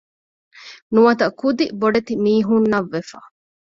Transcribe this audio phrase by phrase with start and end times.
[0.93, 3.19] ނުވަތަ ކުދި ބޮޑެތި މީހުންނަށް ވެފަ